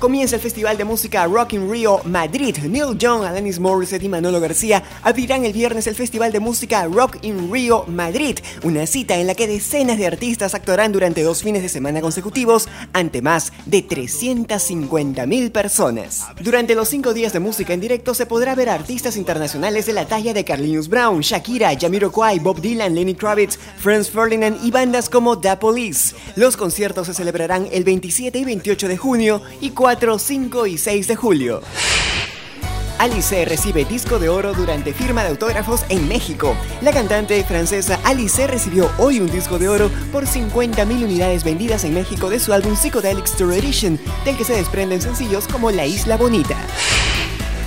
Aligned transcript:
Comienza 0.00 0.36
el 0.36 0.40
Festival 0.40 0.78
de 0.78 0.86
Música 0.86 1.26
Rock 1.26 1.52
in 1.52 1.70
Rio 1.70 2.00
Madrid. 2.04 2.56
Neil 2.56 2.96
Young, 2.96 3.22
Alanis 3.22 3.60
Morissette 3.60 4.04
y 4.04 4.08
Manolo 4.08 4.40
García 4.40 4.82
abrirán 5.02 5.44
el 5.44 5.52
viernes 5.52 5.86
el 5.86 5.94
Festival 5.94 6.32
de 6.32 6.40
Música 6.40 6.86
Rock 6.86 7.18
in 7.20 7.52
Rio 7.52 7.84
Madrid, 7.86 8.38
una 8.62 8.86
cita 8.86 9.18
en 9.18 9.26
la 9.26 9.34
que 9.34 9.46
decenas 9.46 9.98
de 9.98 10.06
artistas 10.06 10.54
actuarán 10.54 10.92
durante 10.92 11.22
dos 11.22 11.42
fines 11.42 11.60
de 11.60 11.68
semana 11.68 12.00
consecutivos 12.00 12.66
ante 12.94 13.20
más 13.20 13.52
de 13.66 13.86
350.000 13.86 15.52
personas. 15.52 16.24
Durante 16.40 16.74
los 16.74 16.88
cinco 16.88 17.12
días 17.12 17.34
de 17.34 17.40
música 17.40 17.74
en 17.74 17.80
directo 17.80 18.14
se 18.14 18.24
podrá 18.24 18.54
ver 18.54 18.70
artistas 18.70 19.18
internacionales 19.18 19.84
de 19.84 19.92
la 19.92 20.06
talla 20.06 20.32
de 20.32 20.46
Carlinhos 20.46 20.88
Brown, 20.88 21.20
Shakira, 21.20 21.78
Jamiroquai, 21.78 22.38
Bob 22.38 22.62
Dylan, 22.62 22.94
Lenny 22.94 23.16
Kravitz, 23.16 23.58
Franz 23.76 24.08
Ferdinand 24.08 24.64
y 24.64 24.70
bandas 24.70 25.10
como 25.10 25.38
The 25.38 25.58
Police. 25.58 26.14
Los 26.36 26.56
conciertos 26.56 27.06
se 27.06 27.12
celebrarán 27.12 27.68
el 27.70 27.84
27 27.84 28.38
y 28.38 28.44
28 28.46 28.88
de 28.88 28.96
junio 28.96 29.42
y 29.60 29.68
4, 29.72 29.89
5 29.98 30.66
y 30.66 30.78
6 30.78 31.08
de 31.08 31.16
julio. 31.16 31.62
Alice 32.98 33.44
recibe 33.44 33.84
disco 33.84 34.18
de 34.18 34.28
oro 34.28 34.52
durante 34.52 34.92
firma 34.92 35.22
de 35.24 35.30
autógrafos 35.30 35.84
en 35.88 36.06
México. 36.06 36.54
La 36.80 36.92
cantante 36.92 37.42
francesa 37.42 37.98
Alice 38.04 38.46
recibió 38.46 38.88
hoy 38.98 39.18
un 39.18 39.30
disco 39.30 39.58
de 39.58 39.68
oro 39.68 39.90
por 40.12 40.26
50.000 40.26 41.04
unidades 41.04 41.42
vendidas 41.42 41.82
en 41.84 41.94
México 41.94 42.30
de 42.30 42.38
su 42.38 42.52
álbum 42.52 42.76
Psychedelic 42.76 43.28
Tour 43.36 43.52
Edition, 43.54 43.98
del 44.24 44.36
que 44.36 44.44
se 44.44 44.54
desprenden 44.54 45.00
sencillos 45.00 45.48
como 45.48 45.72
La 45.72 45.86
Isla 45.86 46.16
Bonita. 46.16 46.56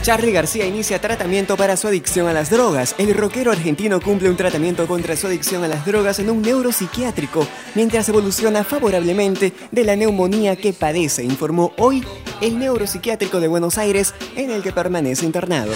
Charlie 0.03 0.33
García 0.33 0.65
inicia 0.65 0.99
tratamiento 0.99 1.55
para 1.55 1.77
su 1.77 1.87
adicción 1.87 2.27
a 2.27 2.33
las 2.33 2.49
drogas. 2.49 2.93
El 2.97 3.13
rockero 3.13 3.53
argentino 3.53 4.01
cumple 4.01 4.29
un 4.29 4.35
tratamiento 4.35 4.85
contra 4.85 5.15
su 5.15 5.27
adicción 5.27 5.63
a 5.63 5.69
las 5.69 5.85
drogas 5.85 6.19
en 6.19 6.29
un 6.29 6.41
neuropsiquiátrico, 6.41 7.47
mientras 7.73 8.09
evoluciona 8.09 8.65
favorablemente 8.65 9.53
de 9.71 9.83
la 9.85 9.95
neumonía 9.95 10.57
que 10.57 10.73
padece, 10.73 11.23
informó 11.23 11.71
hoy 11.77 12.03
el 12.41 12.59
neuropsiquiátrico 12.59 13.39
de 13.39 13.47
Buenos 13.47 13.77
Aires, 13.77 14.13
en 14.35 14.51
el 14.51 14.61
que 14.61 14.73
permanece 14.73 15.25
internado. 15.25 15.71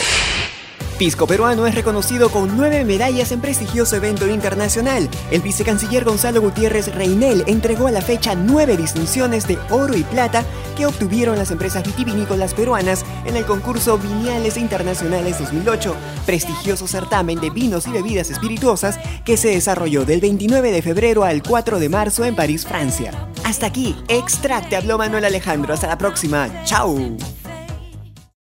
Pisco 0.97 1.27
peruano 1.27 1.67
es 1.67 1.75
reconocido 1.75 2.29
con 2.29 2.57
nueve 2.57 2.83
medallas 2.83 3.31
en 3.31 3.39
prestigioso 3.39 3.95
evento 3.95 4.27
internacional. 4.27 5.07
El 5.29 5.41
vicecanciller 5.41 6.03
Gonzalo 6.03 6.41
Gutiérrez 6.41 6.93
Reinel 6.95 7.43
entregó 7.45 7.85
a 7.85 7.91
la 7.91 8.01
fecha 8.01 8.33
nueve 8.33 8.77
distinciones 8.77 9.47
de 9.47 9.59
oro 9.69 9.95
y 9.95 10.01
plata 10.01 10.43
que 10.75 10.87
obtuvieron 10.87 11.37
las 11.37 11.51
empresas 11.51 11.83
vitivinícolas 11.83 12.55
peruanas 12.55 13.05
en 13.25 13.35
el 13.35 13.45
concurso 13.45 13.99
Viñales 13.99 14.57
Internacionales 14.57 15.37
2008, 15.37 15.95
prestigioso 16.25 16.87
certamen 16.87 17.39
de 17.39 17.51
vinos 17.51 17.85
y 17.85 17.91
bebidas 17.91 18.31
espirituosas 18.31 18.99
que 19.23 19.37
se 19.37 19.49
desarrolló 19.49 20.03
del 20.03 20.19
29 20.19 20.71
de 20.71 20.81
febrero 20.81 21.23
al 21.23 21.43
4 21.43 21.77
de 21.77 21.89
marzo 21.89 22.25
en 22.25 22.35
París, 22.35 22.65
Francia. 22.65 23.11
Hasta 23.43 23.67
aquí, 23.67 23.95
Extract, 24.07 24.69
te 24.69 24.75
habló 24.75 24.97
Manuel 24.97 25.25
Alejandro. 25.25 25.75
Hasta 25.75 25.87
la 25.87 25.97
próxima. 25.99 26.49
Chao. 26.65 26.97